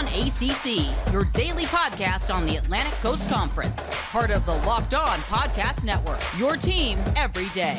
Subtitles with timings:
[0.00, 5.18] On ACC, your daily podcast on the Atlantic Coast Conference, part of the Locked On
[5.18, 6.20] Podcast Network.
[6.38, 7.76] Your team every day.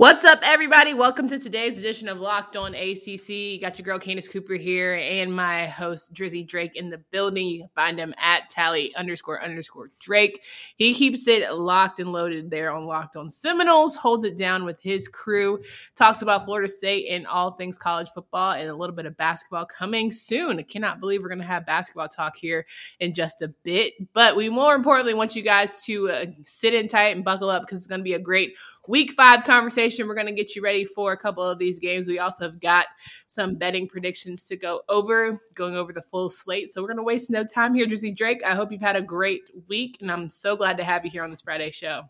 [0.00, 0.94] What's up, everybody?
[0.94, 3.28] Welcome to today's edition of Locked On ACC.
[3.28, 7.46] You got your girl Candace Cooper here and my host Drizzy Drake in the building.
[7.46, 10.42] You can find him at tally underscore underscore Drake.
[10.76, 14.80] He keeps it locked and loaded there on Locked On Seminoles, holds it down with
[14.80, 15.62] his crew,
[15.96, 19.66] talks about Florida State and all things college football and a little bit of basketball
[19.66, 20.58] coming soon.
[20.58, 22.64] I cannot believe we're going to have basketball talk here
[23.00, 23.92] in just a bit.
[24.14, 27.64] But we more importantly want you guys to uh, sit in tight and buckle up
[27.64, 28.54] because it's going to be a great
[28.86, 30.08] week five conversation.
[30.08, 32.08] We're going to get you ready for a couple of these games.
[32.08, 32.86] We also have got
[33.28, 36.70] some betting predictions to go over, going over the full slate.
[36.70, 38.42] So we're going to waste no time here, Drizzy Drake.
[38.44, 41.24] I hope you've had a great week, and I'm so glad to have you here
[41.24, 42.02] on this Friday show.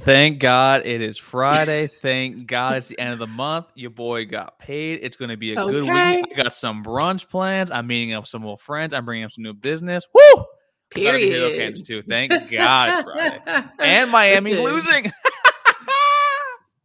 [0.00, 1.86] Thank God it is Friday.
[2.02, 3.66] Thank God it's the end of the month.
[3.74, 5.00] Your boy got paid.
[5.02, 5.72] It's going to be a okay.
[5.72, 5.92] good week.
[5.92, 7.70] I got some brunch plans.
[7.70, 8.94] I'm meeting up some old friends.
[8.94, 10.06] I'm bringing up some new business.
[10.14, 10.44] Woo!
[10.90, 11.58] Period.
[11.58, 12.02] Kansas too.
[12.02, 13.68] Thank God it's Friday.
[13.78, 15.12] And Miami's losing.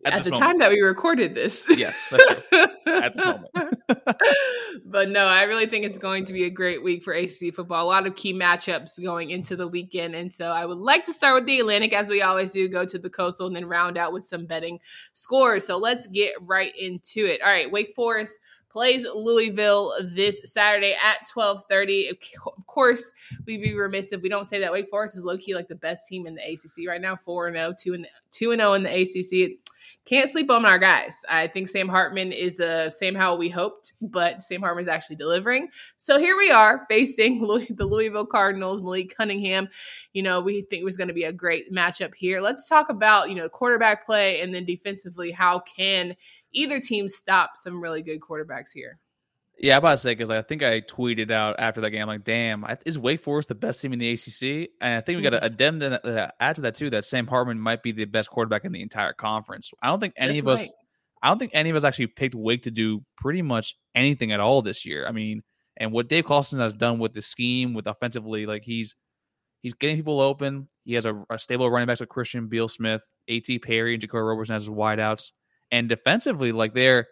[0.06, 0.50] at, at the moment.
[0.50, 1.66] time that we recorded this.
[1.70, 2.68] Yes, that's true.
[2.88, 3.50] at this moment.
[4.86, 7.86] but no, I really think it's going to be a great week for ACC football.
[7.86, 10.16] A lot of key matchups going into the weekend.
[10.16, 12.86] And so I would like to start with the Atlantic, as we always do, go
[12.86, 14.80] to the coastal and then round out with some betting
[15.14, 15.66] scores.
[15.66, 17.42] So let's get right into it.
[17.42, 18.40] All right, Wake Forest
[18.74, 22.10] plays Louisville this Saturday at 12:30.
[22.10, 23.12] Of course,
[23.46, 25.76] we'd be remiss if we don't say that Wake Forest is low key like the
[25.76, 28.84] best team in the ACC right now, 4 0, 2 and 2 and 0 in
[28.84, 29.60] the ACC
[30.06, 31.22] can't sleep on our guys.
[31.30, 35.16] I think Sam Hartman is the same how we hoped, but Sam Hartman is actually
[35.16, 35.70] delivering.
[35.98, 39.70] So here we are facing the Louisville Cardinals, Malik Cunningham.
[40.12, 42.42] You know, we think it was going to be a great matchup here.
[42.42, 46.16] Let's talk about, you know, quarterback play and then defensively, how can
[46.52, 49.00] either team stop some really good quarterbacks here?
[49.60, 52.08] Yeah, I'm about to say because I think I tweeted out after that game, I'm
[52.08, 54.72] like, damn, is Wake Forest the best team in the ACC?
[54.82, 56.08] And I think we got to mm-hmm.
[56.08, 58.82] to add to that too that Sam Hartman might be the best quarterback in the
[58.82, 59.72] entire conference.
[59.82, 60.60] I don't think any Just of right.
[60.60, 60.74] us,
[61.22, 64.40] I don't think any of us actually picked Wake to do pretty much anything at
[64.40, 65.08] all this year.
[65.08, 65.44] I mean,
[65.78, 68.96] and what Dave Clawson has done with the scheme, with offensively, like he's
[69.62, 70.68] he's getting people open.
[70.84, 73.60] He has a, a stable running backs with Christian Beal Smith, A.T.
[73.60, 75.32] Perry, and Jaquarii Roberson as his wideouts,
[75.72, 77.08] and defensively, like they're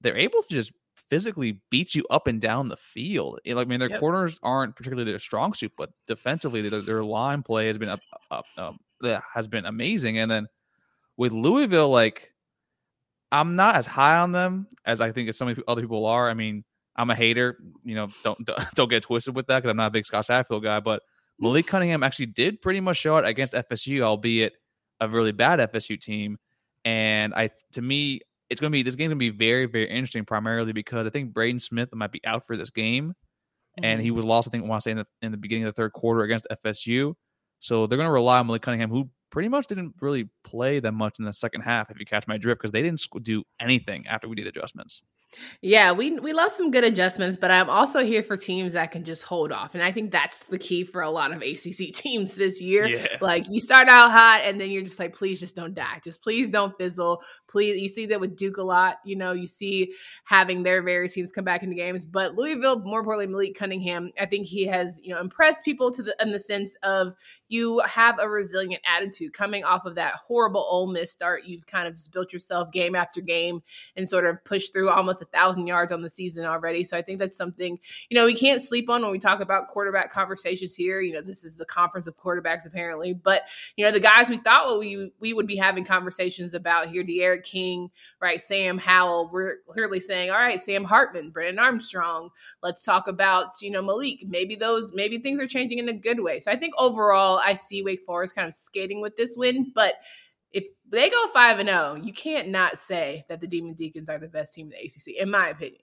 [0.00, 0.72] they're able to just
[1.08, 3.40] physically beat you up and down the field.
[3.48, 4.00] I mean, their yep.
[4.00, 8.00] corners aren't particularly their strong suit, but defensively, their, their line play has been up,
[8.30, 8.78] up um,
[9.32, 10.18] has been amazing.
[10.18, 10.46] And then
[11.16, 12.32] with Louisville, like
[13.32, 16.28] I'm not as high on them as I think as some other people are.
[16.28, 16.64] I mean,
[16.94, 17.58] I'm a hater.
[17.84, 18.38] You know, don't
[18.74, 20.80] don't get twisted with that because I'm not a big Scott Satterfield guy.
[20.80, 21.02] But
[21.38, 24.54] Malik Cunningham actually did pretty much show it against FSU, albeit
[25.00, 26.38] a really bad FSU team.
[26.84, 28.20] And I, to me,
[28.50, 31.10] it's going to be this game's going to be very very interesting primarily because I
[31.10, 33.84] think Braden Smith might be out for this game, mm-hmm.
[33.84, 34.16] and he mm-hmm.
[34.16, 35.80] was lost I think I want to say in the, in the beginning of the
[35.80, 37.14] third quarter against FSU.
[37.58, 40.92] So they're going to rely on Malik Cunningham, who pretty much didn't really play that
[40.92, 44.06] much in the second half, if you catch my drift, because they didn't do anything
[44.06, 45.02] after we did adjustments.
[45.60, 49.04] Yeah, we we love some good adjustments, but I'm also here for teams that can
[49.04, 49.74] just hold off.
[49.74, 52.86] And I think that's the key for a lot of ACC teams this year.
[52.86, 53.06] Yeah.
[53.20, 56.00] Like you start out hot and then you're just like please just don't die.
[56.04, 57.22] Just please don't fizzle.
[57.48, 59.92] Please you see that with Duke a lot, you know, you see
[60.24, 64.26] having their various teams come back into games, but Louisville more importantly Malik Cunningham, I
[64.26, 67.14] think he has, you know, impressed people to the in the sense of
[67.48, 71.44] you have a resilient attitude coming off of that horrible Ole Miss start.
[71.44, 73.62] You've kind of just built yourself game after game
[73.96, 76.84] and sort of pushed through almost a thousand yards on the season already.
[76.84, 77.78] So I think that's something,
[78.08, 81.00] you know, we can't sleep on when we talk about quarterback conversations here.
[81.00, 83.42] You know, this is the conference of quarterbacks apparently, but
[83.76, 87.02] you know, the guys we thought well, we we would be having conversations about here,
[87.02, 87.90] D'Eriq King,
[88.20, 89.30] right, Sam Howell.
[89.32, 92.30] We're clearly saying, all right, Sam Hartman, Brennan Armstrong.
[92.62, 94.20] Let's talk about you know Malik.
[94.26, 96.38] Maybe those maybe things are changing in a good way.
[96.38, 99.94] So I think overall, I see Wake Forest kind of skating with this win, but
[100.90, 104.18] they go five and zero, oh, you can't not say that the Demon Deacons are
[104.18, 105.80] the best team in the ACC, in my opinion.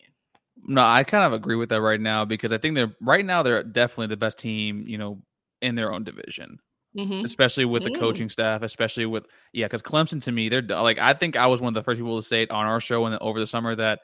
[0.65, 3.43] No, I kind of agree with that right now because I think they're right now
[3.43, 5.21] they're definitely the best team, you know,
[5.61, 6.59] in their own division.
[6.97, 7.25] Mm-hmm.
[7.25, 7.99] Especially with the mm.
[7.99, 11.59] coaching staff, especially with yeah, because Clemson to me, they're like I think I was
[11.59, 13.75] one of the first people to say it on our show and over the summer
[13.75, 13.99] that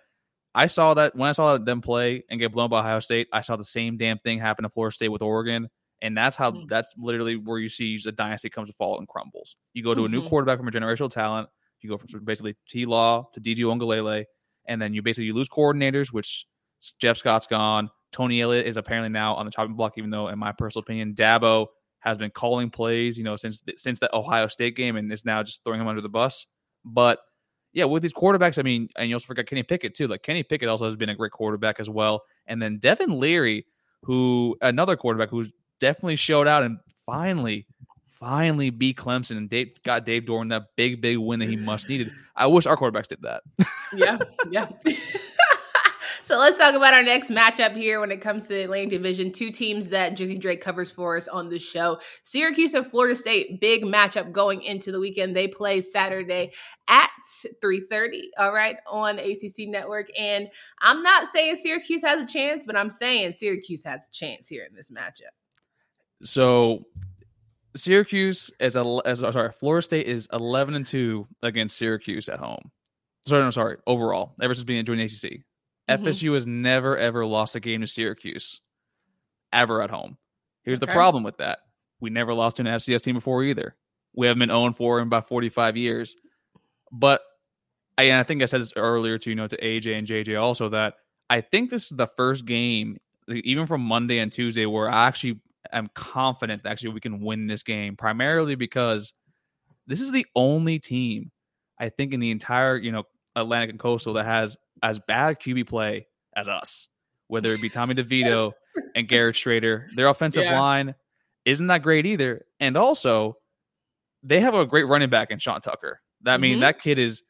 [0.56, 3.42] I saw that when I saw them play and get blown by Ohio State, I
[3.42, 5.70] saw the same damn thing happen to Florida State with Oregon.
[6.02, 6.68] And that's how mm-hmm.
[6.68, 9.56] that's literally where you see the dynasty comes to fall and crumbles.
[9.74, 10.06] You go to mm-hmm.
[10.06, 10.30] a new mm-hmm.
[10.30, 11.50] quarterback from a generational talent.
[11.82, 14.26] You go from basically T Law to DJ Uiagalelei,
[14.68, 16.46] and then you basically you lose coordinators, which
[17.00, 17.90] Jeff Scott's gone.
[18.12, 21.14] Tony Elliott is apparently now on the chopping block, even though, in my personal opinion,
[21.14, 21.68] Dabo
[22.00, 25.44] has been calling plays, you know, since since the Ohio State game, and is now
[25.44, 26.46] just throwing him under the bus.
[26.84, 27.20] But
[27.74, 30.08] yeah, with these quarterbacks, I mean, and you also forgot Kenny Pickett too.
[30.08, 32.24] Like Kenny Pickett also has been a great quarterback as well.
[32.48, 33.66] And then Devin Leary,
[34.04, 35.50] who another quarterback who's
[35.80, 37.66] definitely showed out and finally,
[38.08, 41.90] finally beat Clemson and Dave, got Dave Doeren that big, big win that he must
[41.90, 42.12] needed.
[42.36, 43.44] I wish our quarterbacks did that.
[43.94, 44.18] yeah,
[44.50, 44.70] yeah.
[46.30, 49.32] So let's talk about our next matchup here when it comes to the Atlantic Division.
[49.32, 52.00] Two teams that Drizzy Drake covers for us on the show.
[52.22, 55.36] Syracuse and Florida State, big matchup going into the weekend.
[55.36, 56.52] They play Saturday
[56.88, 57.10] at
[57.64, 60.06] 3:30, all right, on ACC Network.
[60.16, 60.50] And
[60.84, 64.68] I'm not saying Syracuse has a chance, but I'm saying Syracuse has a chance here
[64.70, 65.34] in this matchup.
[66.24, 66.86] So
[67.76, 72.72] Syracuse as a as sorry, Florida State is 11 and 2 against Syracuse at home.
[73.26, 75.42] Sorry, no, sorry, overall, ever since being joining ACC.
[75.90, 76.06] Mm-hmm.
[76.06, 78.62] FSU has never ever lost a game to Syracuse,
[79.54, 80.18] ever at home.
[80.64, 80.88] Here's okay.
[80.88, 81.60] the problem with that:
[82.00, 83.76] we never lost to an FCS team before either.
[84.16, 86.16] We haven't been 0 4 in about 45 years.
[86.92, 87.22] But
[87.98, 90.70] I, I think I said this earlier to you know to AJ and JJ also
[90.70, 90.96] that
[91.30, 92.98] I think this is the first game,
[93.30, 95.40] even from Monday and Tuesday, where I actually
[95.72, 97.96] am confident that actually we can win this game.
[97.96, 99.14] Primarily because
[99.88, 101.32] this is the only team
[101.80, 103.04] I think in the entire you know
[103.36, 106.90] Atlantic and Coastal that has as bad QB play as us,
[107.28, 108.54] whether it be Tommy DeVito
[108.96, 109.88] and Garrett Shrader.
[109.96, 110.60] Their offensive yeah.
[110.60, 110.96] line
[111.46, 112.46] isn't that great either.
[112.60, 113.38] And also,
[114.24, 116.02] they have a great running back in Sean Tucker.
[116.22, 116.42] That mm-hmm.
[116.42, 117.24] mean that kid is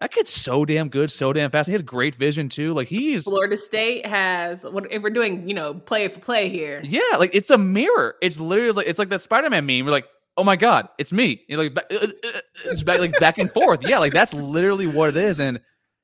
[0.00, 1.66] that kid's so damn good, so damn fast.
[1.66, 2.72] He has great vision too.
[2.72, 6.80] Like he's Florida State has what if we're doing, you know, play for play here.
[6.84, 8.16] Yeah, like it's a mirror.
[8.22, 9.84] It's literally like it's like that Spider-Man meme.
[9.84, 11.42] We're like, oh my god, it's me.
[11.48, 13.80] You're like uh, uh, uh, it's back like back and forth.
[13.82, 15.40] Yeah, like that's literally what it is.
[15.40, 15.60] And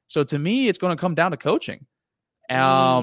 [0.07, 1.87] so to me, it's going to come down to coaching.
[2.51, 2.59] Um,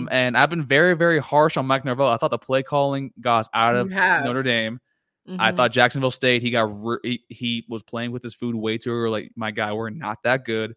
[0.06, 0.08] mm.
[0.12, 2.08] and I've been very, very harsh on Mike Norvell.
[2.08, 4.80] I thought the play calling got out of Notre Dame.
[5.28, 5.42] Mm-hmm.
[5.42, 8.78] I thought Jacksonville State he got re- he, he, was playing with his food way
[8.78, 9.24] too early.
[9.24, 10.76] Like my guy, we're not that good.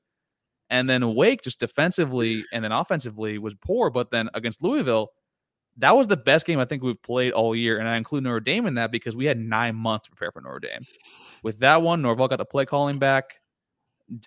[0.75, 3.91] And then Wake just defensively and then offensively was poor.
[3.91, 5.13] But then against Louisville,
[5.77, 7.79] that was the best game I think we've played all year.
[7.79, 10.41] And I include Notre Dame in that because we had nine months to prepare for
[10.41, 10.85] Notre Dame.
[11.45, 13.37] With that one, Norvell got the play calling back.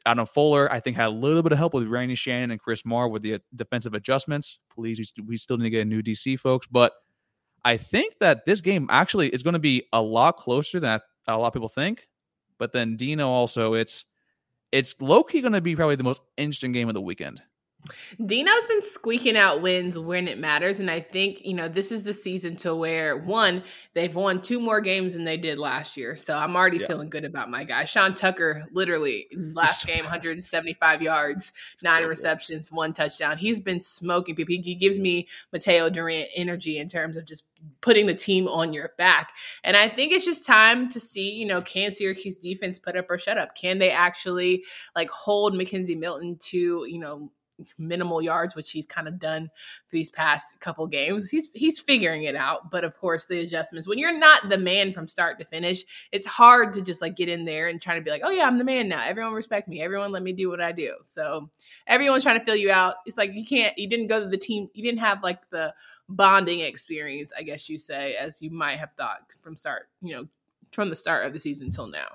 [0.05, 2.85] Adam Fuller, I think, had a little bit of help with Randy Shannon and Chris
[2.85, 4.59] Marve with the uh, defensive adjustments.
[4.73, 6.65] Please, we still need to get a new DC, folks.
[6.65, 6.93] But
[7.65, 11.37] I think that this game actually is going to be a lot closer than a
[11.37, 12.07] lot of people think.
[12.57, 14.05] But then Dino also, it's
[14.71, 17.41] it's low key going to be probably the most interesting game of the weekend.
[18.25, 20.79] Dino's been squeaking out wins when it matters.
[20.79, 23.63] And I think, you know, this is the season to where one,
[23.93, 26.15] they've won two more games than they did last year.
[26.15, 26.87] So I'm already yeah.
[26.87, 27.85] feeling good about my guy.
[27.85, 31.53] Sean Tucker, literally last game, 175 yards,
[31.83, 33.37] nine so receptions, one touchdown.
[33.37, 34.55] He's been smoking people.
[34.55, 37.47] He, he gives me Mataeo Durant energy in terms of just
[37.81, 39.31] putting the team on your back.
[39.63, 43.09] And I think it's just time to see, you know, can Syracuse defense put up
[43.09, 43.55] or shut up?
[43.55, 44.63] Can they actually
[44.95, 47.31] like hold McKenzie Milton to, you know,
[47.77, 49.49] minimal yards, which he's kind of done
[49.87, 51.29] for these past couple games.
[51.29, 53.87] He's he's figuring it out, but of course the adjustments.
[53.87, 57.29] When you're not the man from start to finish, it's hard to just like get
[57.29, 59.03] in there and try to be like, oh yeah, I'm the man now.
[59.05, 59.81] Everyone respect me.
[59.81, 60.93] Everyone let me do what I do.
[61.03, 61.49] So
[61.87, 62.95] everyone's trying to fill you out.
[63.05, 63.77] It's like you can't.
[63.77, 64.69] You didn't go to the team.
[64.73, 65.73] You didn't have like the
[66.09, 69.89] bonding experience, I guess you say, as you might have thought from start.
[70.01, 70.25] You know,
[70.71, 72.07] from the start of the season till now.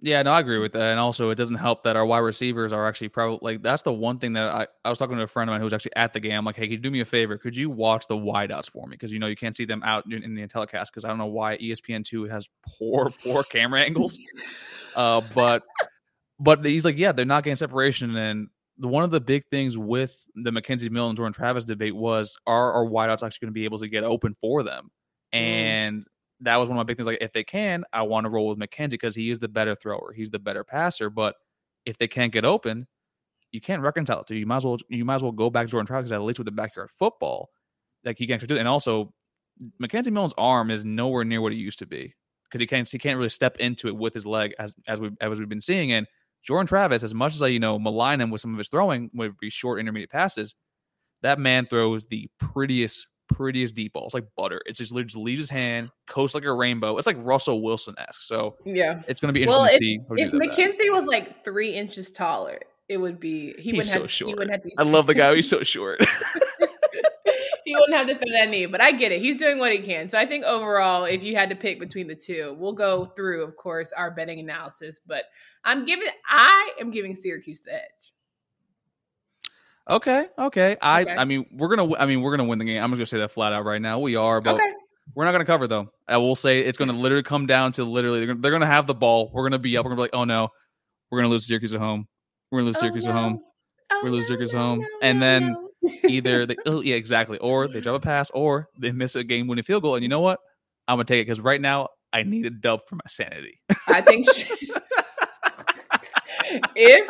[0.00, 0.90] Yeah, no, I agree with that.
[0.92, 3.92] And also, it doesn't help that our wide receivers are actually probably like that's the
[3.92, 5.96] one thing that I, I was talking to a friend of mine who was actually
[5.96, 6.38] at the game.
[6.38, 7.36] I'm like, hey, could you do me a favor?
[7.36, 8.92] Could you watch the wideouts for me?
[8.92, 11.18] Because you know you can't see them out in, in the telecast because I don't
[11.18, 14.18] know why ESPN two has poor poor camera angles.
[14.96, 15.62] Uh, but
[16.40, 18.16] but he's like, yeah, they're not getting separation.
[18.16, 21.94] And the, one of the big things with the McKenzie Mill and Jordan Travis debate
[21.94, 24.90] was are our wideouts actually going to be able to get open for them?
[25.32, 26.02] Mm.
[26.40, 27.06] That was one of my big things.
[27.06, 29.74] Like, if they can, I want to roll with McKenzie because he is the better
[29.74, 31.10] thrower, he's the better passer.
[31.10, 31.34] But
[31.84, 32.86] if they can't get open,
[33.52, 34.36] you can't reconcile it to.
[34.36, 36.22] You might as well you might as well go back to Jordan Travis because at
[36.22, 37.50] least with the backyard football,
[38.04, 38.56] like he can actually do.
[38.56, 38.60] It.
[38.60, 39.12] And also,
[39.82, 42.14] McKenzie Milton's arm is nowhere near what it used to be
[42.44, 45.10] because he can't he can't really step into it with his leg as as we
[45.20, 45.92] as we've been seeing.
[45.92, 46.06] And
[46.42, 49.10] Jordan Travis, as much as I you know malign him with some of his throwing,
[49.14, 50.54] would be short intermediate passes.
[51.22, 54.06] That man throws the prettiest prettiest deep ball.
[54.06, 54.60] It's like butter.
[54.66, 56.98] It's just, just leaves his hand, coast like a rainbow.
[56.98, 58.22] It's like Russell Wilson esque.
[58.22, 60.34] So yeah, it's going to be interesting well, to see.
[60.34, 62.58] If, if McKenzie was like three inches taller,
[62.88, 63.54] it would be.
[63.58, 64.42] He He's so have, short.
[64.42, 65.34] He have to, I love the guy.
[65.34, 66.04] He's so short.
[67.64, 69.20] he wouldn't have to fit that knee, but I get it.
[69.20, 70.08] He's doing what he can.
[70.08, 73.44] So I think overall, if you had to pick between the two, we'll go through,
[73.44, 75.00] of course, our betting analysis.
[75.06, 75.24] But
[75.64, 78.14] I'm giving, I am giving Syracuse the edge.
[79.88, 80.76] Okay, okay.
[80.82, 81.14] I okay.
[81.16, 82.82] I mean, we're gonna I mean, we're gonna win the game.
[82.82, 83.98] I'm just gonna say that flat out right now.
[83.98, 84.72] We are, but okay.
[85.14, 85.90] we're not gonna cover though.
[86.06, 88.86] I will say it's gonna literally come down to literally they're gonna, they're gonna have
[88.86, 89.30] the ball.
[89.32, 89.84] We're gonna be up.
[89.84, 90.48] We're gonna be like, oh no,
[91.10, 92.06] we're gonna lose Syracuse at home.
[92.50, 93.10] we're gonna lose oh, Syracuse no.
[93.10, 93.40] at home.
[93.90, 95.56] Oh, we're gonna lose no, Syracuse no, home, and then
[96.06, 99.64] either they, oh, yeah, exactly, or they drop a pass, or they miss a game-winning
[99.64, 99.94] field goal.
[99.94, 100.38] And you know what?
[100.86, 103.60] I'm gonna take it because right now I need a dub for my sanity.
[103.86, 104.46] I think she,
[106.76, 107.08] if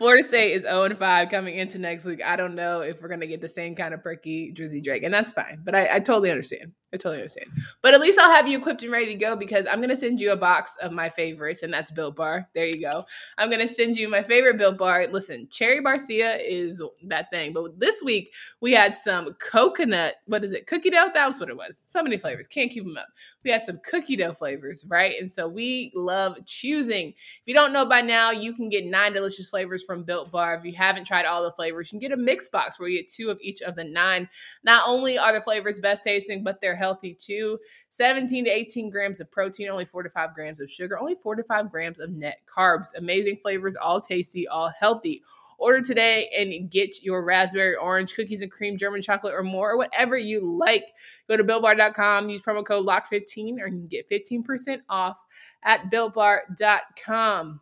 [0.00, 2.22] Florida State is 0 5 coming into next week.
[2.24, 5.02] I don't know if we're going to get the same kind of perky Drizzy Drake,
[5.02, 5.60] and that's fine.
[5.62, 6.72] But I, I, totally understand.
[6.92, 7.46] I totally understand.
[7.82, 9.96] But at least I'll have you equipped and ready to go because I'm going to
[9.96, 12.48] send you a box of my favorites, and that's Built Bar.
[12.52, 13.04] There you go.
[13.38, 15.06] I'm going to send you my favorite Built Bar.
[15.06, 17.52] Listen, Cherry Barcia is that thing.
[17.52, 20.66] But this week, we had some coconut, what is it?
[20.66, 21.10] Cookie dough?
[21.14, 21.80] That was what it was.
[21.86, 22.48] So many flavors.
[22.48, 23.06] Can't keep them up.
[23.44, 25.14] We had some cookie dough flavors, right?
[25.20, 27.10] And so we love choosing.
[27.10, 30.56] If you don't know by now, you can get nine delicious flavors from Built Bar.
[30.56, 32.98] If you haven't tried all the flavors, you can get a mix box where you
[32.98, 34.28] get two of each of the nine.
[34.64, 37.58] Not only are the flavors best tasting, but they're healthy too.
[37.90, 41.36] 17 to 18 grams of protein, only four to five grams of sugar, only four
[41.36, 42.88] to five grams of net carbs.
[42.96, 45.22] Amazing flavors, all tasty, all healthy.
[45.58, 49.76] Order today and get your raspberry, orange, cookies and cream, German chocolate, or more, or
[49.76, 50.86] whatever you like.
[51.28, 55.18] Go to builtbar.com, use promo code LOCK15, or you can get 15% off
[55.62, 57.60] at builtbar.com.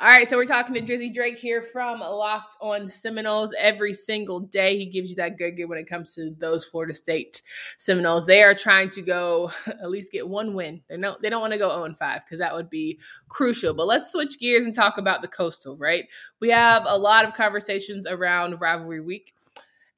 [0.00, 4.38] All right, so we're talking to Drizzy Drake here from Locked on Seminoles every single
[4.38, 4.78] day.
[4.78, 7.42] He gives you that good good when it comes to those Florida State
[7.78, 8.24] Seminoles.
[8.24, 10.82] They are trying to go at least get one win.
[10.88, 13.74] They don't they don't want to go 0 5 because that would be crucial.
[13.74, 16.04] But let's switch gears and talk about the coastal, right?
[16.38, 19.34] We have a lot of conversations around rivalry week.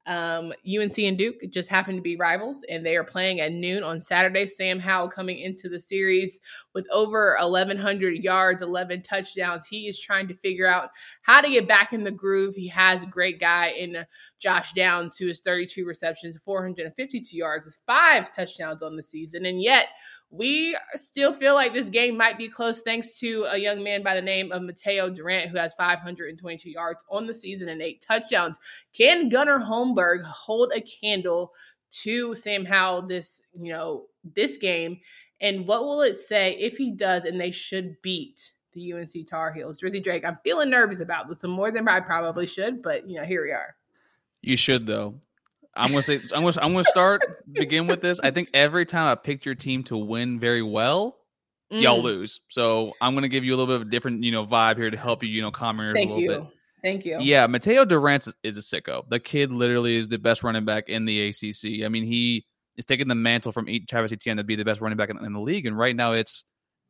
[0.07, 3.83] Um, UNC and Duke just happen to be rivals, and they are playing at noon
[3.83, 4.47] on Saturday.
[4.47, 6.39] Sam Howell coming into the series
[6.73, 9.67] with over 1,100 yards, 11 touchdowns.
[9.67, 10.89] He is trying to figure out
[11.21, 12.55] how to get back in the groove.
[12.55, 14.05] He has a great guy in
[14.39, 19.61] Josh Downs, who is 32 receptions, 452 yards, with five touchdowns on the season, and
[19.61, 19.87] yet
[20.31, 24.15] we still feel like this game might be close thanks to a young man by
[24.15, 28.57] the name of Mataeo Durant, who has 522 yards on the season and eight touchdowns.
[28.93, 31.53] Can Gunnar Holmberg hold a candle
[32.03, 35.01] to Sam Howell this, you know, this game?
[35.41, 39.51] And what will it say if he does and they should beat the UNC Tar
[39.51, 39.81] Heels?
[39.81, 43.25] Drizzy Drake, I'm feeling nervous about this, more than I probably should, but you know,
[43.25, 43.75] here we are.
[44.41, 45.15] You should though.
[45.75, 48.19] I'm gonna say I'm gonna I'm gonna start begin with this.
[48.19, 51.17] I think every time I picked your team to win very well,
[51.71, 51.81] mm.
[51.81, 52.41] y'all lose.
[52.49, 54.89] So I'm gonna give you a little bit of a different you know vibe here
[54.89, 56.39] to help you you know calm your Thank a little you.
[56.41, 56.47] bit.
[56.83, 57.19] Thank you.
[57.21, 59.07] Yeah, Mataeo Durant is a sicko.
[59.07, 61.85] The kid literally is the best running back in the ACC.
[61.85, 64.97] I mean, he is taking the mantle from Travis Etienne to be the best running
[64.97, 66.43] back in, in the league, and right now it's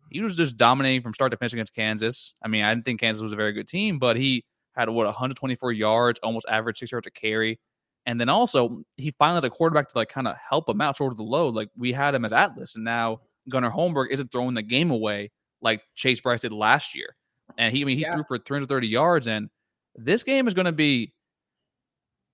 [0.10, 2.34] he was just dominating from start to finish against Kansas.
[2.44, 4.44] I mean, I didn't think Kansas was a very good team, but he
[4.76, 7.60] had what 124 yards, almost average six yards a carry.
[8.06, 10.98] And then also he finally has a quarterback to like kind of help him out,
[10.98, 11.54] shoulder the load.
[11.54, 15.32] Like we had him as Atlas, and now Gunnar Holmberg isn't throwing the game away
[15.62, 17.16] like Chase Brice did last year.
[17.58, 18.14] And he I mean he yeah.
[18.14, 19.28] threw for 330 yards.
[19.28, 19.50] And
[19.96, 21.14] this game is going to be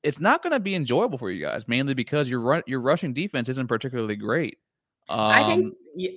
[0.04, 3.14] it's not going to be enjoyable for you guys, mainly because your run, your rushing
[3.14, 4.58] defense isn't particularly great.
[5.10, 6.12] Um, I think um, yeah,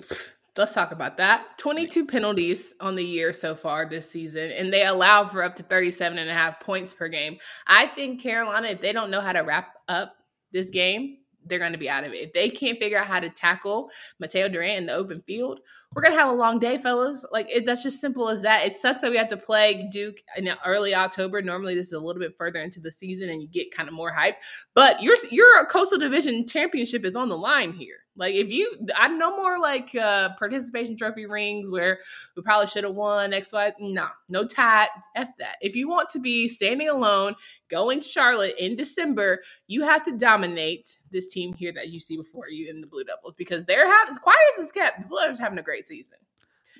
[0.56, 1.58] let's talk about that.
[1.58, 5.62] 22 penalties on the year so far this season, and they allow for up to
[5.62, 7.38] 37 and a half points per game.
[7.66, 10.14] I think Carolina, if they don't know how to wrap up
[10.52, 12.18] this game, they're going to be out of it.
[12.18, 13.90] If they can't figure out how to tackle
[14.22, 15.60] mataeo Durant in the open field,
[15.94, 17.26] we're to have a long day, fellas.
[17.32, 18.64] Like, it, that's just simple as that.
[18.64, 21.42] It sucks that we have to play Duke in early October.
[21.42, 23.94] Normally, this is a little bit further into the season and you get kind of
[23.94, 24.36] more hype.
[24.74, 27.96] But your, your Coastal Division championship is on the line here.
[28.16, 31.98] Like if you, I no more like uh participation trophy rings where
[32.36, 33.72] we probably should have won X Y.
[33.80, 34.88] No, no tie.
[35.16, 35.56] F that.
[35.62, 37.34] If you want to be standing alone,
[37.70, 42.16] going to Charlotte in December, you have to dominate this team here that you see
[42.16, 45.00] before you in the Blue Devils because they're having quiet as it's kept.
[45.00, 46.18] The Blue Devils having a great season.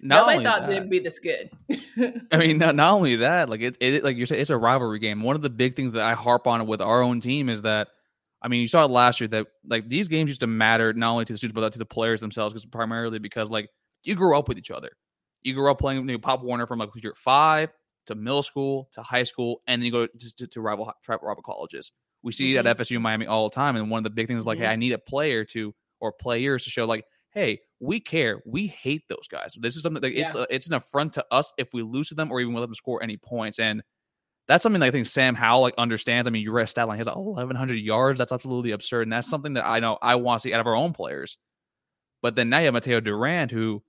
[0.03, 0.69] Not Nobody thought that.
[0.69, 1.51] they'd be this good.
[2.33, 4.99] I mean, not, not only that, like it, it, like you said, it's a rivalry
[4.99, 5.23] game.
[5.23, 7.89] One of the big things that I harp on with our own team is that
[8.43, 11.13] I mean, you saw it last year that like these games used to matter not
[11.13, 13.69] only to the students but to the players themselves, because primarily because like
[14.03, 14.91] you grew up with each other.
[15.43, 17.71] You grew up playing you know, Pop Warner from like you're five
[18.07, 21.43] to middle school to high school, and then you go to, to, to rival rival
[21.43, 21.93] colleges.
[22.23, 22.67] We see mm-hmm.
[22.67, 24.67] at FSU Miami all the time, and one of the big things is like, mm-hmm.
[24.67, 28.43] hey, I need a player to or players to show like, hey, we care.
[28.45, 29.55] We hate those guys.
[29.59, 30.27] This is something like yeah.
[30.27, 32.61] it's a, it's an affront to us if we lose to them or even let
[32.61, 33.59] them score any points.
[33.59, 33.83] And
[34.47, 36.29] that's something that I think Sam Howell like understands.
[36.29, 38.19] I mean, you read a stat line, he has 1,100 yards.
[38.19, 39.31] That's absolutely absurd, and that's mm-hmm.
[39.31, 41.39] something that I know I want to see out of our own players.
[42.23, 43.83] But then now you have Mataeo Durant, who,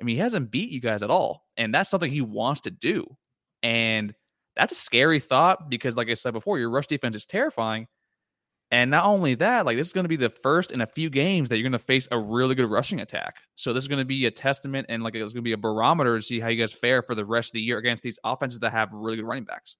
[0.00, 2.70] I mean, he hasn't beat you guys at all, and that's something he wants to
[2.70, 3.16] do.
[3.62, 4.14] And
[4.54, 7.88] that's a scary thought because, like I said before, your rush defense is terrifying.
[8.70, 11.08] And not only that, like this is going to be the first in a few
[11.08, 13.36] games that you're going to face a really good rushing attack.
[13.54, 15.56] So this is going to be a testament and like it's going to be a
[15.56, 18.18] barometer to see how you guys fare for the rest of the year against these
[18.24, 19.76] offenses that have really good running backs.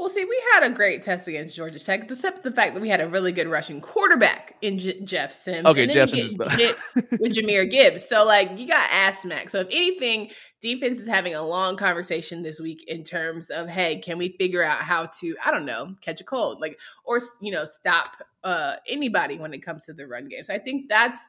[0.00, 2.88] Well, see, we had a great test against Georgia Tech, except the fact that we
[2.88, 5.66] had a really good rushing quarterback in J- Jeff Sims.
[5.66, 6.74] Okay, Jeff Sims the-
[7.20, 8.08] with Jahmyr Gibbs.
[8.08, 9.50] So, like, you got ass smack.
[9.50, 10.30] So, if anything,
[10.62, 14.64] defense is having a long conversation this week in terms of, hey, can we figure
[14.64, 18.76] out how to, I don't know, catch a cold, like, or you know, stop uh
[18.88, 20.44] anybody when it comes to the run game.
[20.44, 21.28] So, I think that's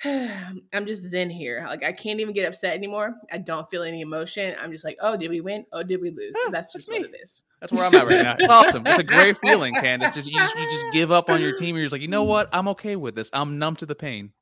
[0.04, 1.64] I'm just zen here.
[1.66, 3.14] Like I can't even get upset anymore.
[3.32, 4.54] I don't feel any emotion.
[4.60, 5.64] I'm just like, oh, did we win?
[5.72, 6.34] Oh, did we lose?
[6.44, 7.42] Yeah, that's just that's what it is.
[7.60, 8.36] That's where I'm at right now.
[8.38, 8.86] It's awesome.
[8.86, 10.14] It's a great feeling, Candace.
[10.14, 11.76] Just you, just you just give up on your team.
[11.76, 12.50] You're just like, you know what?
[12.52, 13.30] I'm okay with this.
[13.32, 14.32] I'm numb to the pain.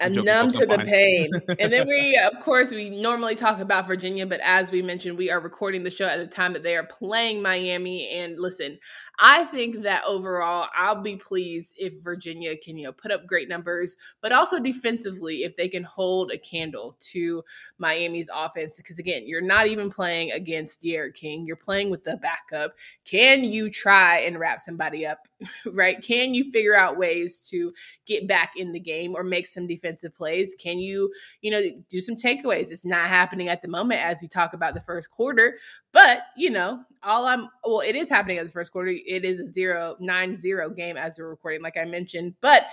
[0.00, 1.30] I'm numb to the pain.
[1.58, 5.30] and then we, of course, we normally talk about Virginia, but as we mentioned, we
[5.30, 8.08] are recording the show at the time that they are playing Miami.
[8.08, 8.78] And listen,
[9.18, 13.48] I think that overall, I'll be pleased if Virginia can, you know, put up great
[13.48, 17.44] numbers, but also defensively, if they can hold a candle to
[17.78, 18.78] Miami's offense.
[18.78, 22.74] Because again, you're not even playing against D'Eriq King, you're playing with the backup.
[23.04, 25.28] Can you try and wrap somebody up,
[25.72, 26.02] right?
[26.02, 27.72] Can you figure out ways to
[28.06, 30.54] get back in the game or make some defensive plays?
[30.58, 32.70] Can you, you know, do some takeaways?
[32.70, 35.58] It's not happening at the moment as we talk about the first quarter,
[35.92, 38.90] but you know, all I'm well, it is happening at the first quarter.
[38.90, 42.34] It is a zero nine zero game as we're recording, like I mentioned.
[42.40, 42.64] But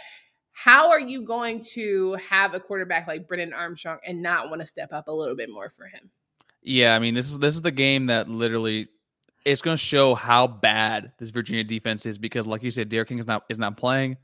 [0.53, 4.65] how are you going to have a quarterback like Brennan Armstrong and not want to
[4.65, 6.10] step up a little bit more for him?
[6.62, 8.88] Yeah, I mean, this is this is the game that literally
[9.46, 13.08] it's going to show how bad this Virginia defense is because, like you said, D'Eriq
[13.08, 14.17] King is not is not playing.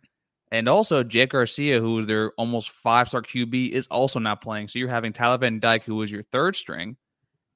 [0.51, 4.69] And also, Jake Garcia, who is their almost five star QB, is also not playing.
[4.69, 6.95] So you're having Tyler Van Dyke, who was your third string,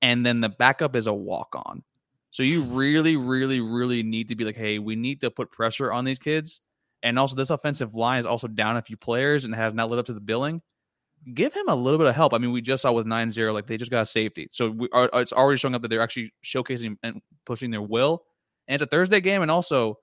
[0.02, 1.84] and then the backup is a walk on.
[2.32, 5.92] So you really, really, really need to be like, hey, we need to put pressure
[5.92, 6.60] on these kids.
[7.04, 10.02] And also, this offensive line is also down a few players and has not lived
[10.02, 10.62] up to the billing.
[11.34, 12.34] Give him a little bit of help.
[12.34, 14.48] I mean, we just saw with 9 0, like they just got a safety.
[14.52, 18.24] So we are, it's already showing up that they're actually showcasing and pushing their will.
[18.68, 19.42] And it's a Thursday game.
[19.42, 19.98] And also,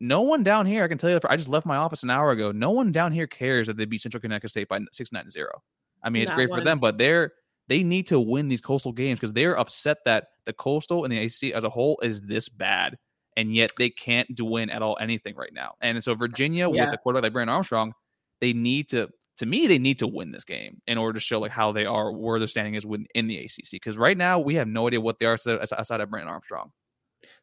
[0.00, 2.30] no one down here, I can tell you, I just left my office an hour
[2.30, 2.52] ago.
[2.52, 5.62] No one down here cares that they beat Central Connecticut State by six nine zero.
[6.02, 6.60] I mean, it's great one.
[6.60, 7.32] for them, but they're
[7.68, 11.18] they need to win these coastal games because they're upset that the coastal and the
[11.18, 12.96] AC as a whole is this bad,
[13.36, 15.72] and yet they can't do win at all anything right now.
[15.80, 16.84] And so Virginia yeah.
[16.84, 17.92] with the quarterback like Brennan Armstrong,
[18.40, 19.08] they need to.
[19.38, 21.84] To me, they need to win this game in order to show like how they
[21.84, 23.72] are, where their standing is within the ACC.
[23.72, 26.72] Because right now we have no idea what they are outside of Brennan Armstrong.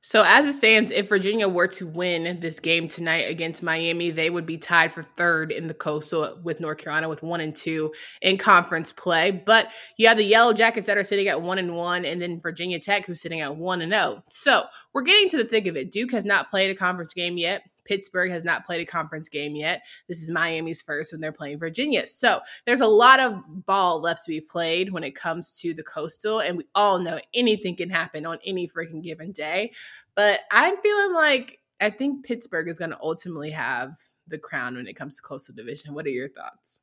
[0.02, 4.30] So as it stands, if Virginia were to win this game tonight against Miami, they
[4.30, 7.94] would be tied for third in the coastal with North Carolina with one and two
[8.22, 9.32] in conference play.
[9.32, 12.42] But you have the Yellow Jackets that are sitting at one and one, and then
[12.42, 14.16] Virginia Tech who's sitting at one and zero.
[14.18, 14.24] Oh.
[14.28, 15.92] So we're getting to the thick of it.
[15.92, 17.64] Duke has not played a conference game yet.
[17.86, 19.84] Pittsburgh has not played a conference game yet.
[20.08, 22.08] This is Miami's first, when they're playing Virginia.
[22.08, 25.84] So there's a lot of ball left to be played when it comes to the
[25.84, 29.72] coastal, and we all know anything can happen on any freaking given day.
[30.16, 34.88] But I'm feeling like I think Pittsburgh is going to ultimately have the crown when
[34.88, 35.94] it comes to coastal division.
[35.94, 36.80] What are your thoughts?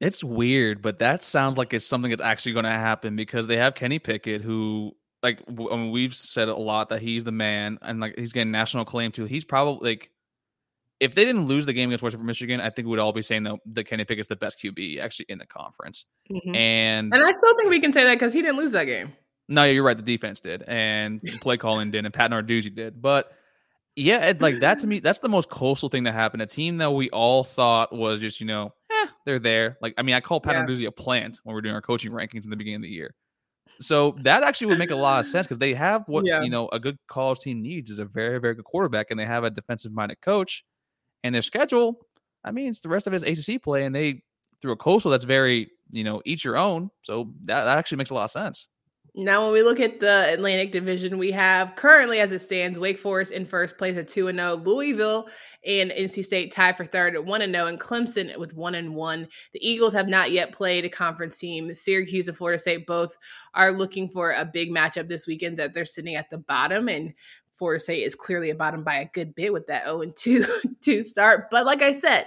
[0.00, 3.56] It's weird, but that sounds like it's something that's actually going to happen because they
[3.56, 7.78] have Kenny Pickett, who like I mean, we've said a lot that he's the man
[7.82, 9.24] and like he's getting national acclaim too.
[9.24, 10.10] He's probably like
[11.00, 13.42] if they didn't lose the game against Western Michigan, I think we'd all be saying
[13.44, 16.04] that the Kenny Pickett's the best QB actually in the conference.
[16.30, 16.54] Mm-hmm.
[16.54, 19.14] And and I still think we can say that because he didn't lose that game.
[19.48, 19.96] No, you're right.
[19.96, 23.00] The defense did, and play calling did, and Pat Narduzzi did.
[23.00, 23.32] But
[23.96, 26.42] yeah, it, like that to me, that's the most coastal thing that happened.
[26.42, 29.78] A team that we all thought was just you know, eh, they're there.
[29.80, 30.66] Like I mean, I call Pat yeah.
[30.66, 33.14] Narduzzi a plant when we're doing our coaching rankings in the beginning of the year.
[33.80, 36.42] So that actually would make a lot of sense because they have what yeah.
[36.42, 39.26] you know a good college team needs is a very very good quarterback, and they
[39.26, 40.64] have a defensive minded coach,
[41.22, 42.06] and their schedule.
[42.44, 44.22] I mean, it's the rest of his ACC play, and they
[44.60, 46.90] through a coastal that's very you know each your own.
[47.02, 48.68] So that, that actually makes a lot of sense.
[49.16, 52.98] Now, when we look at the Atlantic Division, we have currently, as it stands, Wake
[52.98, 55.28] Forest in first place at two and zero, oh, Louisville
[55.64, 58.74] and NC State tied for third at one and zero, oh, and Clemson with one
[58.74, 59.28] and one.
[59.52, 61.72] The Eagles have not yet played a conference team.
[61.72, 63.16] Syracuse and Florida State both
[63.54, 65.60] are looking for a big matchup this weekend.
[65.60, 67.14] That they're sitting at the bottom, and
[67.56, 70.44] Florida State is clearly a bottom by a good bit with that zero and two
[70.82, 71.50] to start.
[71.52, 72.26] But like I said,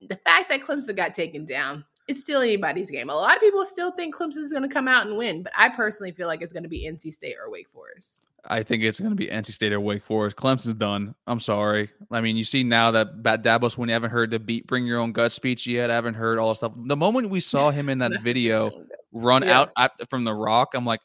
[0.00, 3.10] the fact that Clemson got taken down it's still anybody's game.
[3.10, 5.52] A lot of people still think Clemson is going to come out and win, but
[5.56, 8.20] I personally feel like it's going to be NC State or Wake Forest.
[8.48, 10.36] I think it's going to be NC State or Wake Forest.
[10.36, 11.16] Clemson's done.
[11.26, 11.90] I'm sorry.
[12.12, 14.86] I mean, you see now that Bat Dabos, when you haven't heard the beat, bring
[14.86, 16.72] your own gut speech yet, I haven't heard all the stuff.
[16.76, 18.70] The moment we saw him in that video
[19.12, 19.66] run yeah.
[19.76, 21.00] out from the rock, I'm like,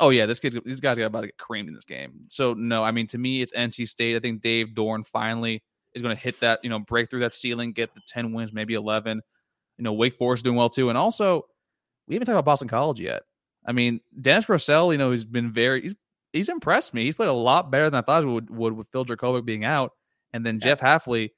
[0.00, 2.22] oh yeah, this kid's these guys got about to get creamed in this game.
[2.28, 4.16] So no, I mean to me, it's NC State.
[4.16, 5.62] I think Dave Doeren finally
[5.94, 8.52] is going to hit that, you know, break through that ceiling, get the 10 wins,
[8.52, 9.20] maybe 11.
[9.78, 10.88] You know, Wake Forest doing well too.
[10.88, 11.46] And also,
[12.06, 13.22] we haven't talked about Boston College yet.
[13.66, 15.94] I mean, Dennis Grosel, you know, he's been very, he's
[16.32, 17.04] he's impressed me.
[17.04, 19.64] He's played a lot better than I thought he would, would with Phil Jurkovec being
[19.64, 19.92] out.
[20.32, 21.30] And then Jeff Hafley,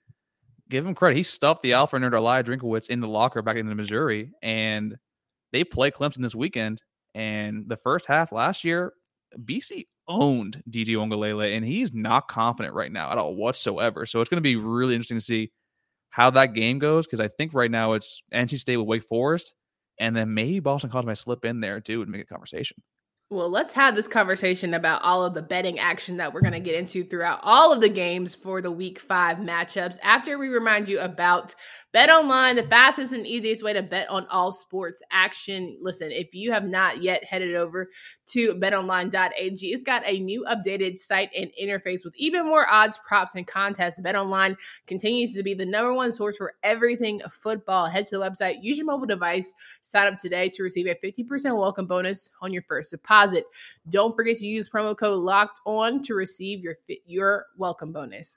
[0.69, 1.17] give him credit.
[1.17, 4.33] He stuffed the Alfred under Eliah Drinkwitz in the locker back into Missouri.
[4.43, 4.97] And
[5.53, 6.83] they play Clemson this weekend.
[7.15, 8.93] And the first half last year,
[9.37, 14.07] BC owned DJ Uiagalelei, and he's not confident right now at all whatsoever.
[14.07, 15.51] So it's going to be really interesting to see
[16.11, 19.55] how that game goes because I think right now it's NC State with Wake Forest,
[19.99, 22.83] and then maybe Boston College might slip in there too and make a conversation.
[23.33, 26.59] Well, let's have this conversation about all of the betting action that we're going to
[26.59, 29.99] get into throughout all of the games for the week five matchups.
[30.03, 31.55] After we remind you about
[31.93, 35.77] Bet Online, the fastest and easiest way to bet on all sports action.
[35.81, 37.89] Listen, if you have not yet headed over
[38.31, 43.37] to betonline.ag, it's got a new updated site and interface with even more odds, props,
[43.37, 44.01] and contests.
[44.01, 44.57] Bet Online
[44.89, 47.87] continues to be the number one source for everything football.
[47.87, 51.57] Head to the website, use your mobile device, sign up today to receive a 50%
[51.57, 53.20] welcome bonus on your first deposit.
[53.89, 58.37] Don't forget to use promo code locked on to receive your your welcome bonus.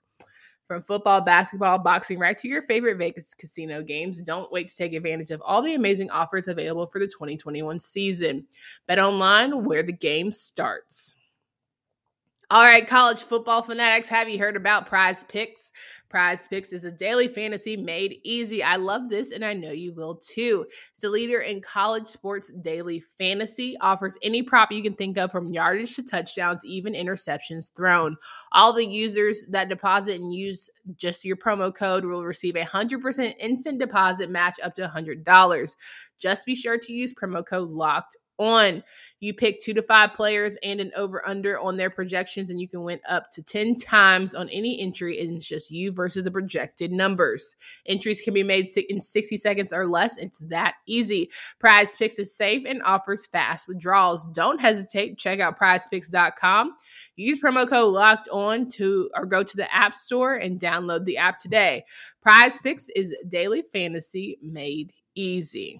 [0.67, 4.93] From football, basketball, boxing, right to your favorite Vegas casino games, don't wait to take
[4.93, 8.47] advantage of all the amazing offers available for the 2021 season.
[8.87, 11.15] Bet online where the game starts.
[12.49, 15.71] All right, college football fanatics, have you heard about prize picks?
[16.13, 18.61] Prize Picks is a daily fantasy made easy.
[18.61, 20.67] I love this and I know you will too.
[20.91, 25.31] It's the leader in college sports daily fantasy, offers any prop you can think of
[25.31, 28.15] from yardage to touchdowns, even interceptions thrown.
[28.51, 33.33] All the users that deposit and use just your promo code will receive a 100%
[33.39, 35.75] instant deposit match up to $100.
[36.19, 38.83] Just be sure to use promo code LOCKED on.
[39.23, 42.67] You pick two to five players and an over under on their projections, and you
[42.67, 45.21] can win up to 10 times on any entry.
[45.21, 47.55] And it's just you versus the projected numbers.
[47.85, 50.17] Entries can be made in 60 seconds or less.
[50.17, 51.29] It's that easy.
[51.57, 54.25] Prize Picks is safe and offers fast withdrawals.
[54.33, 55.17] Don't hesitate.
[55.17, 56.75] Check out prizepicks.com.
[57.15, 61.15] Use promo code locked on to or go to the App Store and download the
[61.15, 61.85] app today.
[62.21, 65.79] Prize Picks is daily fantasy made easy.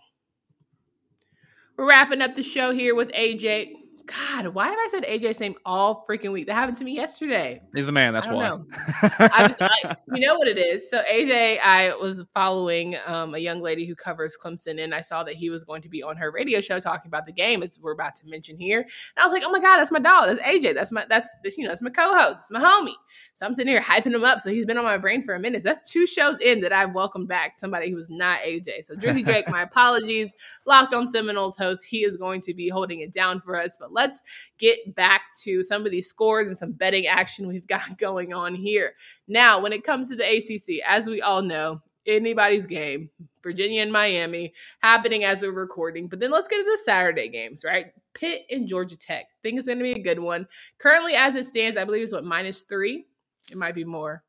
[1.76, 3.83] We're wrapping up the show here with AJ.
[4.06, 6.48] God, why have I said AJ's name all freaking week?
[6.48, 7.62] That happened to me yesterday.
[7.74, 8.14] He's the man.
[8.14, 8.50] That's why.
[8.50, 8.66] Know.
[9.02, 10.90] I, you know what it is.
[10.90, 15.24] So AJ, I was following um, a young lady who covers Clemson, and I saw
[15.24, 17.80] that he was going to be on her radio show talking about the game, as
[17.82, 18.82] we're about to mention here.
[18.82, 20.28] And I was like, oh my god, that's my dog.
[20.28, 20.74] That's AJ.
[20.74, 22.40] That's my that's, that's you know that's my co-host.
[22.42, 22.96] It's my homie.
[23.36, 24.42] So I'm sitting here hyping him up.
[24.42, 25.62] So he's been on my brain for a minute.
[25.62, 28.84] So that's two shows in that I've welcomed back somebody who was not AJ.
[28.84, 30.36] So Drizzy Drake, my apologies.
[30.66, 31.86] Locked on Seminoles host.
[31.86, 34.22] He is going to be holding it down for us, but let's
[34.58, 38.56] get back to some of these scores and some betting action we've got going on
[38.56, 38.94] here.
[39.28, 43.10] Now, when it comes to the ACC, as we all know, anybody's game,
[43.42, 46.08] Virginia and Miami, happening as we're recording.
[46.08, 47.88] But then let's get to the Saturday games, right?
[48.14, 49.26] Pitt and Georgia Tech.
[49.26, 50.48] I think it's going to be a good one.
[50.80, 53.06] Currently, as it stands, I believe it's what minus three.
[53.52, 54.24] It might be more.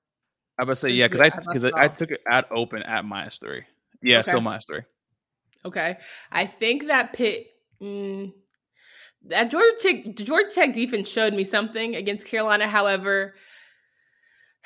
[0.58, 3.38] I would say yeah, because I because I, I, took it at open at minus
[3.38, 3.64] three.
[4.02, 4.30] Yeah, okay.
[4.30, 4.82] still minus three.
[5.64, 5.96] Okay,
[6.30, 7.48] I think that Pitt.
[7.82, 8.32] Mm,
[9.26, 12.66] that Georgia Tech, Georgia Tech defense showed me something against Carolina.
[12.68, 13.34] However,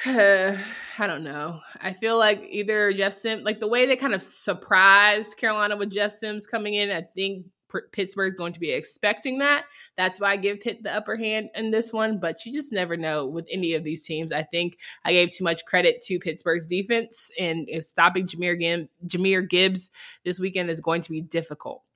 [0.04, 1.60] I don't know.
[1.80, 5.90] I feel like either Jeff Sims, like the way they kind of surprised Carolina with
[5.90, 7.46] Jeff Sims coming in, I think
[7.92, 9.64] Pittsburgh's going to be expecting that.
[9.96, 12.96] That's why I give Pitt the upper hand in this one, but you just never
[12.96, 14.32] know with any of these teams.
[14.32, 19.48] I think I gave too much credit to Pittsburgh's defense, and stopping Jahmyr, Gibbs, Jahmyr
[19.48, 19.90] Gibbs
[20.24, 21.87] this weekend is going to be difficult.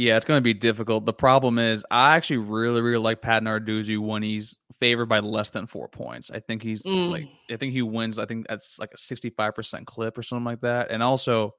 [0.00, 1.04] Yeah, it's going to be difficult.
[1.04, 5.50] The problem is, I actually really, really like Pat Narduzzi when he's favored by less
[5.50, 6.30] than four points.
[6.30, 7.10] I think he's mm.
[7.10, 8.18] like, I think he wins.
[8.18, 10.90] I think that's like a sixty-five percent clip or something like that.
[10.90, 11.54] And also,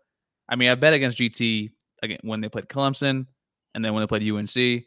[0.50, 1.70] I mean, I bet against GT
[2.02, 3.28] again when they played Clemson
[3.76, 4.86] and then when they played UNC.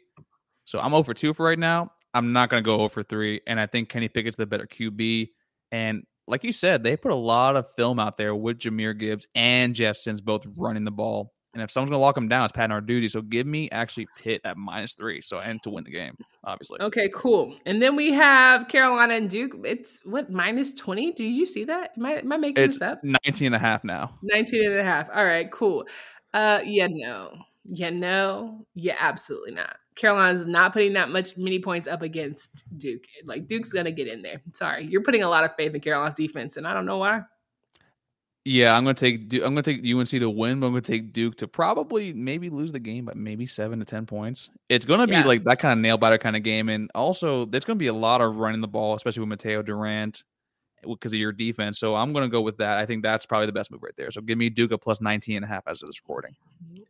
[0.65, 1.93] So I'm over two for right now.
[2.13, 5.29] I'm not going to go over three, and I think Kenny Pickett's the better QB.
[5.71, 9.27] And like you said, they put a lot of film out there with Jahmyr Gibbs
[9.33, 12.51] and Jeff Sims both running the ball and if someone's gonna lock him down, it's
[12.51, 13.09] Pat Narduzzi.
[13.09, 15.21] So give me actually Pitt at minus three.
[15.21, 16.79] So and to win the game, obviously.
[16.81, 17.55] Okay, cool.
[17.65, 19.53] And then we have Carolina and Duke.
[19.63, 21.13] It's what minus 20?
[21.13, 21.91] Do you see that?
[21.97, 22.99] Am I, am I making it's this up?
[23.03, 24.19] 19 and a half now.
[24.21, 25.07] 19 and a half.
[25.15, 25.85] All right, cool.
[26.33, 27.37] Uh yeah, no.
[27.63, 28.65] Yeah, no.
[28.75, 29.77] Yeah, absolutely not.
[29.95, 33.05] Carolina's not putting that much many points up against Duke.
[33.23, 34.41] Like Duke's gonna get in there.
[34.51, 34.85] Sorry.
[34.85, 37.21] You're putting a lot of faith in Carolina's defense, and I don't know why.
[38.47, 41.35] Yeah, I'm gonna take I'm gonna take UNC to win, but I'm gonna take Duke
[41.37, 44.51] to probably maybe lose the game, but maybe seven to ten points.
[44.69, 45.25] It's gonna be yeah.
[45.25, 47.93] like that kind of nail biter kind of game, and also there's gonna be a
[47.93, 50.23] lot of running the ball, especially with Mataeo Durant.
[50.87, 51.79] because of your defense.
[51.79, 52.77] So I'm going to go with that.
[52.77, 54.11] I think that's probably the best move right there.
[54.11, 56.35] So give me Duke a plus 19 and a half as of this recording.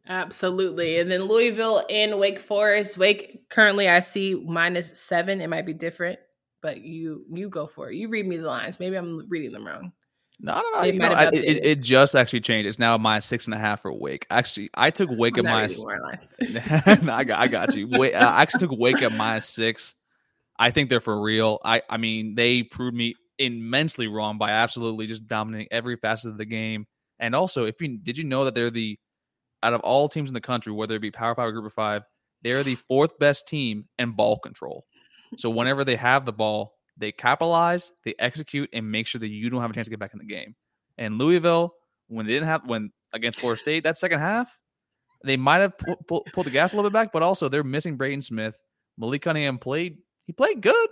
[0.10, 1.00] Absolutely.
[1.00, 2.98] And then Louisville and Wake Forest.
[2.98, 5.40] Wake currently I see minus seven.
[5.40, 6.20] It might be different,
[6.62, 7.96] but you you go for it.
[7.96, 8.80] You read me the lines.
[8.80, 9.94] Maybe I'm reading them wrong.
[10.40, 10.92] No, no, no.
[10.92, 12.68] no I, it, it, just actually changed.
[12.68, 14.26] It's now my six and a half for Wake.
[14.30, 15.68] Actually, I took Wake at my.
[17.02, 17.88] no, I got, I got you.
[17.90, 19.96] Wait, I actually took Wake at my six.
[20.58, 21.60] I think they're for real.
[21.64, 26.38] I, I mean, they proved me immensely wrong by absolutely just dominating every facet of
[26.38, 26.86] the game.
[27.20, 28.98] And also, if you did you know that they're the
[29.64, 31.74] out of all teams in the country, whether it be Power Five or Group of
[31.74, 32.04] Five,
[32.42, 34.86] they're the fourth best team in ball control.
[35.38, 39.50] So whenever they have the ball, they capitalize, they execute, and make sure that you
[39.50, 40.56] don't have a chance to get back in the game.
[40.98, 41.74] And Louisville,
[42.08, 44.58] when they didn't have when against Florida State that second half,
[45.24, 47.64] they might have pu- pu- pulled the gas a little bit back, but also they're
[47.64, 48.56] missing Braden Smith.
[48.98, 50.90] Malik Cunningham played he played good.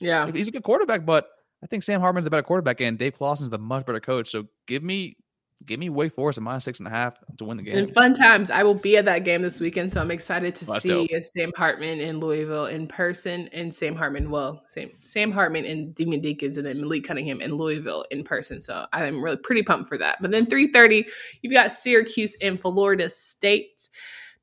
[0.00, 1.28] Yeah, he's a good quarterback, but
[1.62, 4.30] I think Sam Hartman's the better quarterback, and Dave Clawson's the much better coach.
[4.30, 5.16] So give me
[5.66, 7.76] give me Wake Forest at minus six and a half to win the game.
[7.76, 8.50] And fun times.
[8.50, 11.08] I will be at that game this weekend, so I'm excited to see.
[11.20, 16.20] Sam Hartman in Louisville in person, and Sam Hartman, well, Sam Sam Hartman and Demon
[16.20, 18.60] Deacons, and then Malik Cunningham in Louisville in person.
[18.60, 20.18] So I'm really pretty pumped for that.
[20.20, 21.06] But then 3:30,
[21.42, 23.88] you've got Syracuse and Florida State.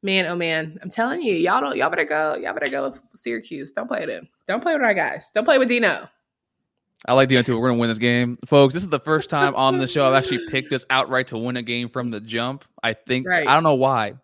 [0.02, 3.04] Man, oh man, I'm telling you, y'all don't, y'all better go, y'all better go with
[3.16, 3.74] Syracuse.
[3.74, 4.30] Don't play with them.
[4.48, 5.30] Don't play with our guys.
[5.34, 6.08] Don't play with Dino.
[7.08, 7.58] I like the too.
[7.58, 8.74] We're gonna win this game, folks.
[8.74, 11.56] This is the first time on the show I've actually picked us outright to win
[11.58, 12.66] a game from the jump.
[12.84, 13.48] I think right.
[13.48, 14.16] I don't know why.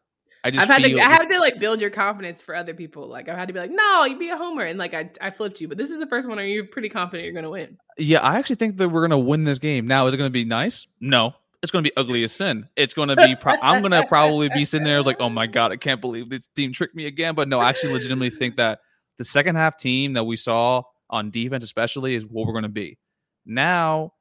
[0.43, 3.07] I just I've had to I to like build your confidence for other people.
[3.07, 5.31] Like I've had to be like, no, you be a homer, and like I I
[5.31, 5.67] flipped you.
[5.67, 7.77] But this is the first one where you're pretty confident you're gonna win.
[7.97, 9.87] Yeah, I actually think that we're gonna win this game.
[9.87, 10.85] Now, is it gonna be nice?
[10.99, 11.33] No,
[11.65, 12.67] it's going to be ugly as sin.
[12.75, 13.35] It's going to be.
[13.35, 15.01] Pro- I'm going to probably be sitting there.
[15.01, 17.33] Like, oh my god, I can't believe this team tricked me again.
[17.33, 18.81] But no, I actually legitimately think that
[19.17, 22.69] the second half team that we saw on defense, especially, is what we're going to
[22.69, 22.97] be.
[23.45, 24.13] Now,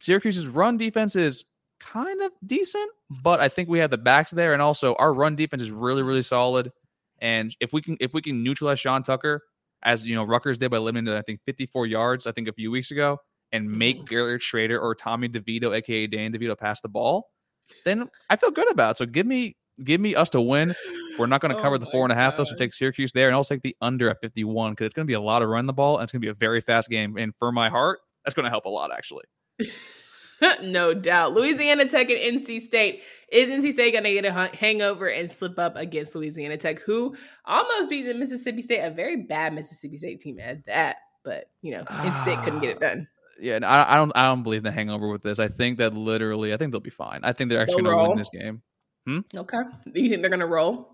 [0.00, 1.44] Syracuse's run defense is
[1.78, 2.90] kind of decent,
[3.22, 6.02] but I think we have the backs there, and also our run defense is really,
[6.02, 6.70] really solid.
[7.20, 9.42] And if we can, if we can neutralize Sean Tucker,
[9.82, 12.52] as you know, Rutgers did by limiting to I think 54 yards, I think a
[12.52, 13.18] few weeks ago,
[13.52, 14.06] and make mm-hmm.
[14.06, 17.28] Garrett Shrader or Tommy DeVito, aka Dan DeVito, pass the ball,
[17.84, 18.98] then I feel good about it.
[18.98, 20.74] So give me, give me us to win.
[21.18, 22.44] We're not going to oh cover the four and a half, though.
[22.44, 25.10] So take Syracuse there, and I'll take the under at 51 because it's going to
[25.10, 26.88] be a lot of run the ball, and it's going to be a very fast
[26.88, 27.16] game.
[27.16, 29.24] And for my heart, that's going to help a lot, actually.
[30.62, 31.34] no doubt.
[31.34, 33.02] Louisiana Tech and NC State.
[33.30, 37.16] Is NC State going to get a hangover and slip up against Louisiana Tech, who
[37.44, 40.96] almost beat the Mississippi State, a very bad Mississippi State team at that.
[41.24, 42.88] But you know, NC State couldn't get it ah.
[42.88, 43.08] done.
[43.40, 44.12] Yeah, I, I, don't.
[44.14, 45.38] I don't believe the hangover with this.
[45.38, 47.20] I think that literally, I think they'll be fine.
[47.22, 48.62] I think they're actually going to win this game.
[49.06, 49.20] Hmm?
[49.34, 49.62] Okay.
[49.92, 50.88] Do you think they're going to roll?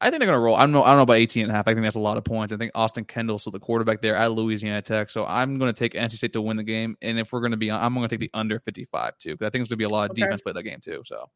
[0.00, 0.54] I think they're going to roll.
[0.54, 0.84] I don't know.
[0.84, 1.66] I don't know about 18 and a half.
[1.66, 2.52] I think that's a lot of points.
[2.52, 5.10] I think Austin Kendall, so the quarterback there at Louisiana Tech.
[5.10, 6.96] So I'm going to take NC State to win the game.
[7.02, 9.46] And if we're going to be, I'm going to take the under 55 too, because
[9.46, 10.22] I think there's going to be a lot of okay.
[10.22, 11.02] defense play that game too.
[11.04, 11.28] So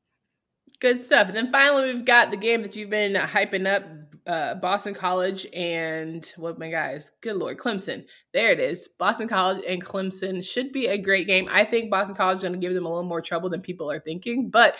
[0.80, 1.28] good stuff.
[1.28, 3.84] And then finally, we've got the game that you've been hyping up:
[4.26, 7.10] uh, Boston College and what my guys?
[7.20, 8.04] Good lord, Clemson.
[8.32, 8.88] There it is.
[8.98, 11.48] Boston College and Clemson should be a great game.
[11.50, 13.90] I think Boston College is going to give them a little more trouble than people
[13.90, 14.74] are thinking, but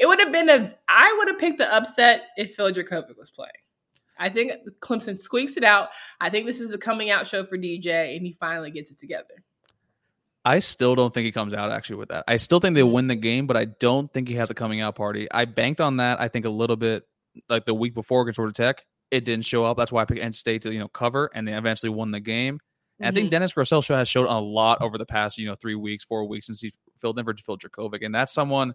[0.00, 0.74] it would have been a.
[0.88, 3.52] I would have picked the upset if Phil Jurkovec was playing.
[4.18, 5.90] I think Clemson squeaks it out.
[6.20, 8.98] I think this is a coming out show for DJ, and he finally gets it
[8.98, 9.44] together.
[10.44, 12.24] I still don't think he comes out actually with that.
[12.26, 14.80] I still think they win the game, but I don't think he has a coming
[14.80, 15.30] out party.
[15.30, 16.18] I banked on that.
[16.18, 17.04] I think a little bit
[17.50, 18.84] like the week before against Georgia Tech.
[19.10, 19.76] It didn't show up.
[19.76, 22.20] That's why I picked N State to you know cover, and they eventually won the
[22.20, 22.58] game.
[22.98, 23.04] And mm-hmm.
[23.04, 23.30] I think mm-hmm.
[23.32, 26.46] Dennis Grosel has showed a lot over the past you know three weeks, four weeks
[26.46, 28.72] since he filled in for Phil Jurkovec, and that's someone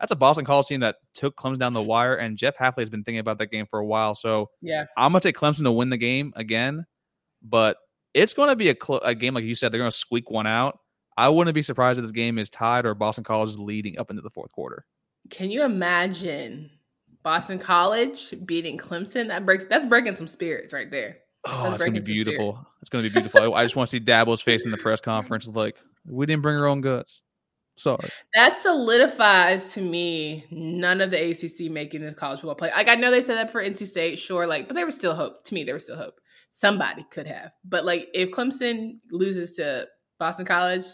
[0.00, 2.90] that's a Boston College team that took Clemson down the wire, and Jeff Hafley has
[2.90, 4.14] been thinking about that game for a while.
[4.14, 6.86] So yeah, I'm gonna take Clemson to win the game again,
[7.42, 7.78] but
[8.16, 9.70] it's going to be a, cl- a game like you said.
[9.70, 10.78] They're going to squeak one out.
[11.18, 14.10] I wouldn't be surprised if this game is tied or Boston College is leading up
[14.10, 14.86] into the fourth quarter.
[15.28, 16.70] Can you imagine
[17.22, 19.28] Boston College beating Clemson?
[19.28, 19.66] That breaks.
[19.66, 21.18] That's breaking some spirits right there.
[21.46, 22.66] Oh, it's gonna be beautiful.
[22.80, 23.54] It's gonna be beautiful.
[23.54, 25.46] I just want to see Dabo's face in the press conference.
[25.46, 27.22] Like we didn't bring our own guts.
[27.76, 28.08] Sorry.
[28.34, 32.70] That solidifies to me none of the ACC making the college football play.
[32.74, 35.14] Like I know they said that for NC State, sure, like, but there was still
[35.14, 35.44] hope.
[35.44, 36.20] To me, there was still hope.
[36.52, 39.86] Somebody could have, but like if Clemson loses to
[40.18, 40.86] Boston College,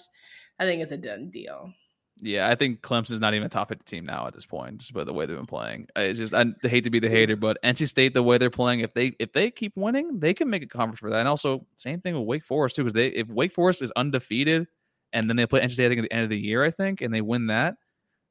[0.59, 1.73] I think it's a done deal.
[2.21, 4.93] Yeah, I think Clemson's not even a top 50 team now at this point, just
[4.93, 5.89] by the way they've been playing.
[5.97, 7.13] Uh, it's just I hate to be the mm.
[7.13, 10.35] hater, but NC State, the way they're playing, if they if they keep winning, they
[10.35, 11.21] can make a conference for that.
[11.21, 14.67] And also, same thing with Wake Forest too, because they if Wake Forest is undefeated
[15.13, 16.71] and then they play NC State I think at the end of the year, I
[16.71, 17.75] think, and they win that,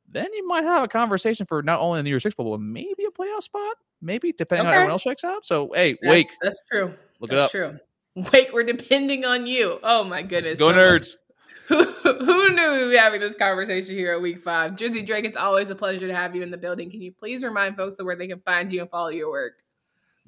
[0.10, 2.62] then you might have a conversation for not only the New Year's Six Bowl, but
[2.62, 4.70] maybe a playoff spot, maybe depending okay.
[4.70, 5.46] on how everyone else checks out.
[5.46, 6.94] So hey, that's, Wake, that's true.
[7.20, 7.52] Look that's it up.
[7.52, 7.80] True.
[8.34, 9.80] Wake, we're depending on you.
[9.84, 10.60] Oh my goodness.
[10.60, 11.15] Go so nerds.
[11.67, 14.74] who, who knew we'd be having this conversation here at week five?
[14.74, 16.91] Drizzy Drake, it's always a pleasure to have you in the building.
[16.91, 19.54] Can you please remind folks of where they can find you and follow your work?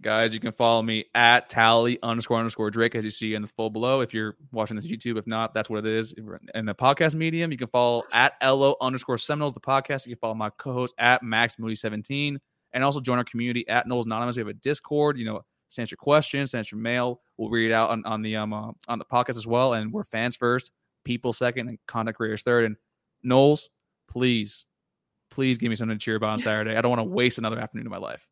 [0.04, 3.48] Guys, you can follow me at tally underscore underscore Drake as you see in the
[3.48, 4.02] full below.
[4.02, 6.14] If you're watching this YouTube, if not, that's what it is.
[6.54, 10.06] In the podcast medium, you can follow at LO underscore Seminoles, the podcast.
[10.06, 12.38] You can follow my co-host at Max Moody 17
[12.74, 14.36] and also join our community at Noles Anonymous.
[14.36, 17.22] We have a Discord, you know, send your questions, send your mail.
[17.38, 19.72] We'll read it out on, on the um uh, on the podcast as well.
[19.72, 20.72] And we're fans first,
[21.06, 22.66] people second, and content creators third.
[22.66, 22.76] And
[23.26, 23.70] Noles,
[24.10, 24.66] please,
[25.32, 26.76] please give me something to cheer about on Saturday.
[26.76, 28.28] I don't want to waste another afternoon of my life.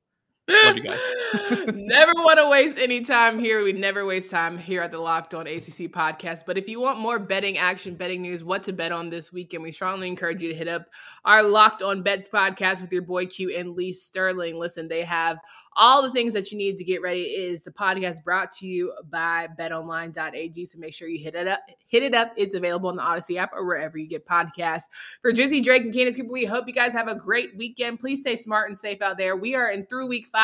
[0.51, 1.73] Love you guys.
[1.75, 3.63] never want to waste any time here.
[3.63, 6.43] We never waste time here at the Locked On ACC podcast.
[6.45, 9.63] But if you want more betting action, betting news, what to bet on this weekend,
[9.63, 10.87] we strongly encourage you to hit up
[11.25, 14.57] our Locked On Bet podcast with your boy Q and Lee Sterling.
[14.57, 15.37] Listen, they have
[15.77, 18.93] all the things that you need to get ready is the podcast brought to you
[19.09, 20.65] by betonline.ag.
[20.65, 21.61] So make sure you hit it up.
[21.87, 22.33] Hit it up.
[22.35, 24.83] It's available on the Odyssey app or wherever you get podcasts.
[25.21, 27.99] For Drizzy Drake and Candace Cooper, we hope you guys have a great weekend.
[27.99, 29.37] Please stay smart and safe out there.
[29.37, 30.40] We are in through week five.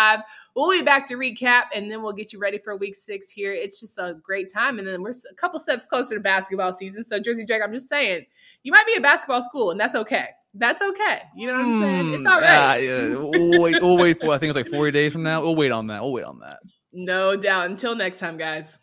[0.55, 3.53] We'll be back to recap and then we'll get you ready for week six here.
[3.53, 4.79] It's just a great time.
[4.79, 7.03] And then we're a couple steps closer to basketball season.
[7.03, 8.25] So, Jersey Drake, I'm just saying,
[8.63, 10.27] you might be a basketball school and that's okay
[10.59, 11.21] that's okay.
[11.35, 12.13] You know what I'm saying?
[12.13, 12.75] It's hmm, all right.
[12.75, 13.07] Uh, yeah.
[13.09, 15.41] we'll, wait, we'll wait for I think it's like 40 days from now.
[15.41, 16.01] We'll wait on that.
[16.01, 16.59] We'll wait on that.
[16.91, 17.69] No doubt.
[17.69, 18.79] Until next time, guys.